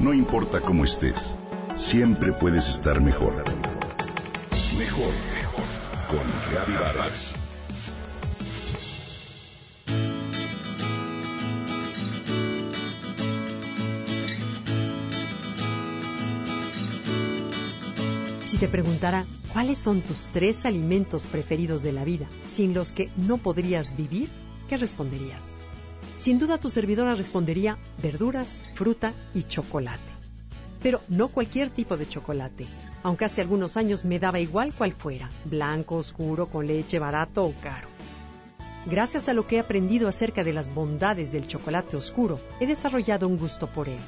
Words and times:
No 0.00 0.14
importa 0.14 0.62
cómo 0.62 0.86
estés, 0.86 1.36
siempre 1.76 2.32
puedes 2.32 2.70
estar 2.70 3.02
mejor. 3.02 3.34
Mejor, 4.78 5.12
mejor. 5.34 5.64
Con 6.08 6.20
Reavivadas. 6.50 7.34
Si 18.46 18.56
te 18.56 18.68
preguntara 18.68 19.26
cuáles 19.52 19.76
son 19.76 20.00
tus 20.00 20.28
tres 20.28 20.64
alimentos 20.64 21.26
preferidos 21.26 21.82
de 21.82 21.92
la 21.92 22.04
vida, 22.04 22.26
sin 22.46 22.72
los 22.72 22.92
que 22.92 23.10
no 23.18 23.36
podrías 23.36 23.94
vivir, 23.98 24.30
¿qué 24.66 24.78
responderías? 24.78 25.59
Sin 26.20 26.38
duda 26.38 26.58
tu 26.58 26.68
servidora 26.68 27.14
respondería 27.14 27.78
verduras, 28.02 28.60
fruta 28.74 29.14
y 29.32 29.44
chocolate. 29.44 30.12
Pero 30.82 31.00
no 31.08 31.28
cualquier 31.28 31.70
tipo 31.70 31.96
de 31.96 32.06
chocolate, 32.06 32.66
aunque 33.02 33.24
hace 33.24 33.40
algunos 33.40 33.78
años 33.78 34.04
me 34.04 34.18
daba 34.18 34.38
igual 34.38 34.74
cual 34.74 34.92
fuera, 34.92 35.30
blanco, 35.46 35.96
oscuro, 35.96 36.44
con 36.44 36.66
leche, 36.66 36.98
barato 36.98 37.46
o 37.46 37.54
caro. 37.62 37.88
Gracias 38.84 39.30
a 39.30 39.32
lo 39.32 39.46
que 39.46 39.56
he 39.56 39.60
aprendido 39.60 40.08
acerca 40.08 40.44
de 40.44 40.52
las 40.52 40.74
bondades 40.74 41.32
del 41.32 41.48
chocolate 41.48 41.96
oscuro, 41.96 42.38
he 42.60 42.66
desarrollado 42.66 43.26
un 43.26 43.38
gusto 43.38 43.72
por 43.72 43.88
él. 43.88 44.00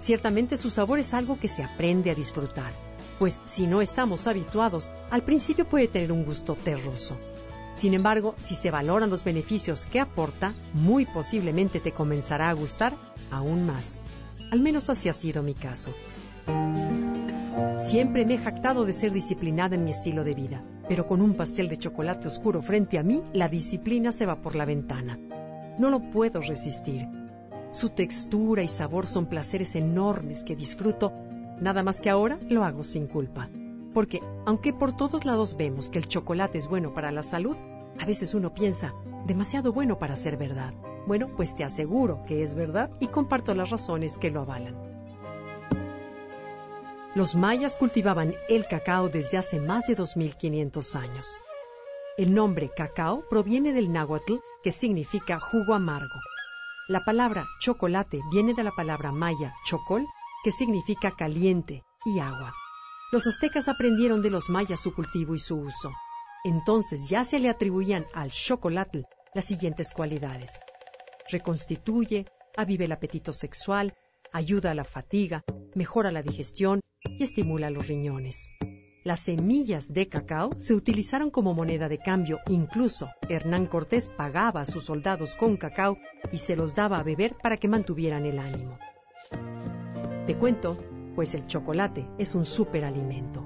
Ciertamente 0.00 0.56
su 0.56 0.68
sabor 0.68 0.98
es 0.98 1.14
algo 1.14 1.38
que 1.38 1.46
se 1.46 1.62
aprende 1.62 2.10
a 2.10 2.16
disfrutar, 2.16 2.72
pues 3.20 3.40
si 3.44 3.68
no 3.68 3.82
estamos 3.82 4.26
habituados, 4.26 4.90
al 5.12 5.22
principio 5.22 5.64
puede 5.64 5.86
tener 5.86 6.10
un 6.10 6.24
gusto 6.24 6.56
terroso. 6.56 7.16
Sin 7.74 7.94
embargo, 7.94 8.34
si 8.38 8.54
se 8.54 8.70
valoran 8.70 9.10
los 9.10 9.24
beneficios 9.24 9.86
que 9.86 10.00
aporta, 10.00 10.54
muy 10.74 11.06
posiblemente 11.06 11.80
te 11.80 11.92
comenzará 11.92 12.50
a 12.50 12.52
gustar 12.52 12.94
aún 13.30 13.66
más. 13.66 14.02
Al 14.50 14.60
menos 14.60 14.90
así 14.90 15.08
ha 15.08 15.12
sido 15.12 15.42
mi 15.42 15.54
caso. 15.54 15.92
Siempre 17.78 18.26
me 18.26 18.34
he 18.34 18.38
jactado 18.38 18.84
de 18.84 18.92
ser 18.92 19.12
disciplinada 19.12 19.74
en 19.74 19.84
mi 19.84 19.90
estilo 19.90 20.24
de 20.24 20.34
vida, 20.34 20.62
pero 20.88 21.06
con 21.06 21.22
un 21.22 21.34
pastel 21.34 21.68
de 21.68 21.78
chocolate 21.78 22.28
oscuro 22.28 22.62
frente 22.62 22.98
a 22.98 23.02
mí, 23.02 23.22
la 23.32 23.48
disciplina 23.48 24.12
se 24.12 24.26
va 24.26 24.42
por 24.42 24.54
la 24.54 24.64
ventana. 24.64 25.18
No 25.78 25.90
lo 25.90 26.10
puedo 26.10 26.40
resistir. 26.40 27.08
Su 27.70 27.88
textura 27.88 28.62
y 28.62 28.68
sabor 28.68 29.06
son 29.06 29.26
placeres 29.26 29.74
enormes 29.76 30.44
que 30.44 30.54
disfruto, 30.54 31.12
nada 31.60 31.82
más 31.82 32.00
que 32.00 32.10
ahora 32.10 32.38
lo 32.48 32.64
hago 32.64 32.84
sin 32.84 33.06
culpa. 33.06 33.48
Porque, 33.94 34.20
aunque 34.46 34.72
por 34.72 34.96
todos 34.96 35.24
lados 35.24 35.56
vemos 35.56 35.90
que 35.90 35.98
el 35.98 36.08
chocolate 36.08 36.58
es 36.58 36.68
bueno 36.68 36.94
para 36.94 37.12
la 37.12 37.22
salud, 37.22 37.56
a 38.00 38.06
veces 38.06 38.34
uno 38.34 38.54
piensa, 38.54 38.94
demasiado 39.26 39.72
bueno 39.72 39.98
para 39.98 40.16
ser 40.16 40.36
verdad. 40.36 40.72
Bueno, 41.06 41.28
pues 41.36 41.54
te 41.54 41.64
aseguro 41.64 42.24
que 42.26 42.42
es 42.42 42.54
verdad 42.54 42.90
y 43.00 43.08
comparto 43.08 43.54
las 43.54 43.70
razones 43.70 44.18
que 44.18 44.30
lo 44.30 44.40
avalan. 44.42 44.76
Los 47.14 47.34
mayas 47.34 47.76
cultivaban 47.76 48.34
el 48.48 48.66
cacao 48.66 49.08
desde 49.08 49.36
hace 49.36 49.60
más 49.60 49.86
de 49.86 49.94
2500 49.94 50.96
años. 50.96 51.28
El 52.16 52.34
nombre 52.34 52.70
cacao 52.74 53.24
proviene 53.28 53.72
del 53.72 53.92
náhuatl, 53.92 54.36
que 54.62 54.72
significa 54.72 55.38
jugo 55.38 55.74
amargo. 55.74 56.20
La 56.88 57.00
palabra 57.00 57.46
chocolate 57.60 58.20
viene 58.30 58.54
de 58.54 58.64
la 58.64 58.70
palabra 58.70 59.12
maya 59.12 59.54
chocol, 59.64 60.06
que 60.42 60.52
significa 60.52 61.10
caliente, 61.10 61.84
y 62.04 62.18
agua. 62.18 62.54
Los 63.12 63.26
aztecas 63.26 63.68
aprendieron 63.68 64.22
de 64.22 64.30
los 64.30 64.48
mayas 64.48 64.80
su 64.80 64.94
cultivo 64.94 65.34
y 65.34 65.38
su 65.38 65.56
uso. 65.58 65.92
Entonces 66.44 67.10
ya 67.10 67.24
se 67.24 67.38
le 67.38 67.50
atribuían 67.50 68.06
al 68.14 68.30
chocolate 68.30 69.04
las 69.34 69.44
siguientes 69.44 69.90
cualidades. 69.92 70.58
Reconstituye, 71.28 72.24
aviva 72.56 72.86
el 72.86 72.92
apetito 72.92 73.34
sexual, 73.34 73.92
ayuda 74.32 74.70
a 74.70 74.74
la 74.74 74.84
fatiga, 74.84 75.44
mejora 75.74 76.10
la 76.10 76.22
digestión 76.22 76.80
y 77.04 77.22
estimula 77.22 77.68
los 77.68 77.86
riñones. 77.86 78.48
Las 79.04 79.20
semillas 79.20 79.92
de 79.92 80.08
cacao 80.08 80.58
se 80.58 80.72
utilizaron 80.72 81.30
como 81.30 81.52
moneda 81.52 81.90
de 81.90 81.98
cambio, 81.98 82.38
incluso 82.48 83.10
Hernán 83.28 83.66
Cortés 83.66 84.08
pagaba 84.08 84.62
a 84.62 84.64
sus 84.64 84.86
soldados 84.86 85.36
con 85.36 85.58
cacao 85.58 85.98
y 86.32 86.38
se 86.38 86.56
los 86.56 86.74
daba 86.74 86.98
a 86.98 87.02
beber 87.02 87.36
para 87.42 87.58
que 87.58 87.68
mantuvieran 87.68 88.24
el 88.24 88.38
ánimo. 88.38 88.78
Te 90.26 90.34
cuento 90.36 90.78
pues 91.14 91.34
el 91.34 91.46
chocolate 91.46 92.06
es 92.18 92.34
un 92.34 92.44
superalimento. 92.44 93.44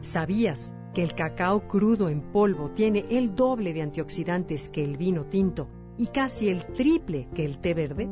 ¿Sabías 0.00 0.72
que 0.94 1.02
el 1.02 1.14
cacao 1.14 1.68
crudo 1.68 2.08
en 2.08 2.20
polvo 2.20 2.70
tiene 2.70 3.06
el 3.10 3.34
doble 3.34 3.72
de 3.72 3.82
antioxidantes 3.82 4.68
que 4.68 4.82
el 4.82 4.96
vino 4.96 5.24
tinto 5.24 5.68
y 5.98 6.06
casi 6.06 6.48
el 6.48 6.64
triple 6.64 7.28
que 7.34 7.44
el 7.44 7.58
té 7.58 7.74
verde? 7.74 8.08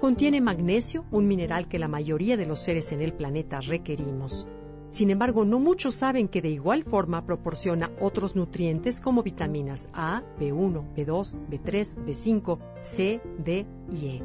Contiene 0.00 0.40
magnesio, 0.40 1.06
un 1.10 1.26
mineral 1.26 1.66
que 1.66 1.78
la 1.78 1.88
mayoría 1.88 2.36
de 2.36 2.46
los 2.46 2.60
seres 2.60 2.92
en 2.92 3.00
el 3.00 3.14
planeta 3.14 3.60
requerimos. 3.60 4.46
Sin 4.94 5.10
embargo, 5.10 5.44
no 5.44 5.58
muchos 5.58 5.96
saben 5.96 6.28
que 6.28 6.40
de 6.40 6.50
igual 6.50 6.84
forma 6.84 7.26
proporciona 7.26 7.90
otros 8.00 8.36
nutrientes 8.36 9.00
como 9.00 9.24
vitaminas 9.24 9.90
A, 9.92 10.22
B1, 10.38 10.94
B2, 10.94 11.36
B3, 11.50 12.06
B5, 12.06 12.58
C, 12.80 13.20
D 13.38 13.66
y 13.90 14.06
E 14.06 14.22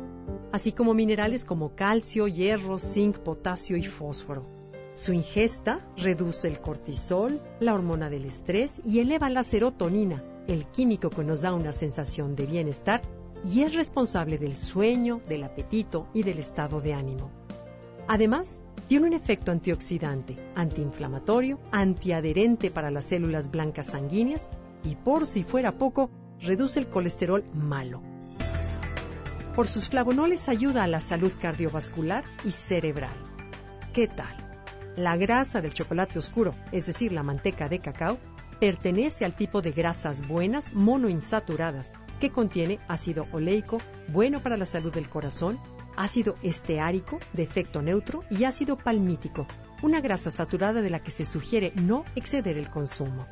así 0.52 0.72
como 0.72 0.94
minerales 0.94 1.44
como 1.44 1.76
calcio, 1.76 2.28
hierro, 2.28 2.78
zinc, 2.78 3.18
potasio 3.18 3.78
y 3.78 3.84
fósforo. 3.84 4.44
Su 4.94 5.12
ingesta 5.12 5.80
reduce 5.98 6.48
el 6.48 6.60
cortisol, 6.60 7.42
la 7.60 7.74
hormona 7.74 8.12
del 8.12 8.26
estrés 8.26 8.80
y 8.86 9.00
eleva 9.00 9.30
la 9.30 9.42
serotonina, 9.42 10.24
el 10.48 10.68
químico 10.68 11.10
que 11.10 11.24
nos 11.24 11.42
da 11.42 11.54
una 11.54 11.74
sensación 11.74 12.36
de 12.36 12.46
bienestar 12.46 13.02
y 13.44 13.62
es 13.62 13.74
responsable 13.74 14.38
del 14.38 14.56
sueño, 14.56 15.20
del 15.28 15.46
apetito 15.46 16.06
y 16.14 16.22
del 16.22 16.38
estado 16.38 16.80
de 16.80 16.94
ánimo. 16.94 17.32
Además, 18.08 18.62
tiene 18.90 19.06
un 19.06 19.14
efecto 19.14 19.52
antioxidante, 19.52 20.36
antiinflamatorio, 20.56 21.60
antiadherente 21.72 22.72
para 22.72 22.90
las 22.90 23.06
células 23.06 23.52
blancas 23.52 23.92
sanguíneas 23.92 24.50
y 24.84 24.96
por 24.96 25.28
si 25.28 25.44
fuera 25.44 25.74
poco, 25.74 26.10
reduce 26.42 26.80
el 26.80 26.88
colesterol 26.88 27.44
malo, 27.54 28.02
por 29.54 29.68
sus 29.68 29.90
flavonoles 29.90 30.50
ayuda 30.50 30.84
a 30.84 30.88
la 30.88 31.02
salud 31.02 31.32
cardiovascular 31.40 32.24
y 32.44 32.50
cerebral. 32.50 33.14
¿Qué 33.94 34.08
tal? 34.08 34.36
La 34.96 35.18
grasa 35.18 35.62
del 35.62 35.76
chocolate 35.76 36.18
oscuro, 36.18 36.56
es 36.72 36.88
decir, 36.88 37.12
la 37.12 37.22
manteca 37.22 37.70
de 37.70 37.80
cacao, 37.80 38.18
pertenece 38.60 39.24
al 39.24 39.36
tipo 39.36 39.62
de 39.62 39.72
grasas 39.72 40.28
buenas 40.28 40.74
monoinsaturadas 40.74 41.94
que 42.20 42.32
contiene 42.32 42.80
ácido 42.88 43.28
oleico, 43.34 43.78
bueno 44.08 44.42
para 44.42 44.58
la 44.58 44.66
salud 44.66 44.92
del 44.92 45.10
corazón, 45.10 45.60
ácido 45.96 46.36
esteárico, 46.44 47.20
de 47.34 47.44
efecto 47.44 47.82
neutro, 47.82 48.24
y 48.30 48.44
ácido 48.44 48.78
palmítico, 48.78 49.48
una 49.82 50.02
grasa 50.02 50.32
saturada 50.32 50.82
de 50.82 50.90
la 50.90 51.02
que 51.02 51.12
se 51.12 51.26
sugiere 51.26 51.72
no 51.76 52.06
exceder 52.16 52.58
el 52.58 52.70
consumo. 52.70 53.28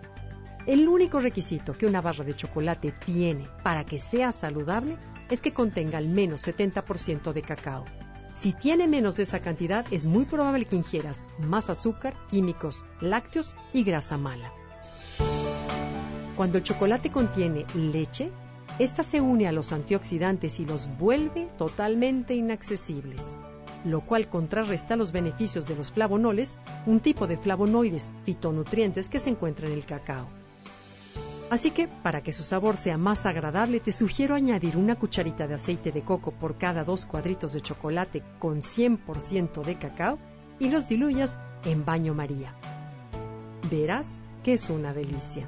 El 0.66 0.88
único 0.88 1.20
requisito 1.20 1.78
que 1.78 1.86
una 1.86 2.02
barra 2.02 2.26
de 2.26 2.36
chocolate 2.36 2.92
tiene 2.92 3.48
para 3.64 3.86
que 3.86 3.98
sea 3.98 4.32
saludable 4.32 4.98
es 5.30 5.42
que 5.42 5.54
contenga 5.54 5.98
al 5.98 6.10
menos 6.10 6.46
70% 6.46 7.32
de 7.32 7.42
cacao. 7.42 7.86
Si 8.34 8.54
tiene 8.54 8.88
menos 8.88 9.16
de 9.16 9.24
esa 9.24 9.40
cantidad, 9.40 9.86
es 9.92 10.06
muy 10.06 10.26
probable 10.26 10.66
que 10.66 10.76
ingieras 10.76 11.26
más 11.40 11.70
azúcar, 11.70 12.14
químicos, 12.28 12.84
lácteos 13.02 13.56
y 13.74 13.84
grasa 13.84 14.18
mala. 14.18 14.52
Cuando 16.36 16.60
el 16.60 16.64
chocolate 16.64 17.10
contiene 17.10 17.66
leche, 17.74 18.32
esta 18.80 19.02
se 19.02 19.22
une 19.22 19.48
a 19.48 19.52
los 19.52 19.72
antioxidantes 19.72 20.60
y 20.60 20.66
los 20.66 20.88
vuelve 21.00 21.50
totalmente 21.58 22.36
inaccesibles, 22.36 23.38
lo 23.84 24.02
cual 24.02 24.30
contrarresta 24.30 24.96
los 24.96 25.12
beneficios 25.12 25.68
de 25.68 25.76
los 25.76 25.92
flavonoles, 25.92 26.58
un 26.86 27.00
tipo 27.00 27.26
de 27.26 27.38
flavonoides 27.38 28.12
fitonutrientes 28.24 29.10
que 29.10 29.20
se 29.20 29.32
encuentra 29.32 29.68
en 29.68 29.74
el 29.74 29.86
cacao. 29.86 30.28
Así 31.50 31.72
que, 31.72 31.88
para 31.88 32.22
que 32.22 32.34
su 32.34 32.44
sabor 32.44 32.78
sea 32.78 32.98
más 32.98 33.26
agradable, 33.26 33.80
te 33.80 33.94
sugiero 33.94 34.36
añadir 34.36 34.76
una 34.76 34.96
cucharita 34.96 35.48
de 35.48 35.56
aceite 35.56 35.92
de 35.92 36.02
coco 36.02 36.32
por 36.32 36.58
cada 36.58 36.84
dos 36.84 37.06
cuadritos 37.06 37.54
de 37.54 37.62
chocolate 37.62 38.22
con 38.38 38.62
100% 38.62 39.64
de 39.64 39.78
cacao 39.78 40.20
y 40.60 40.70
los 40.70 40.90
diluyas 40.90 41.38
en 41.66 41.86
baño 41.86 42.14
María. 42.14 42.54
Verás 43.72 44.20
que 44.44 44.54
es 44.54 44.70
una 44.70 44.94
delicia. 44.94 45.48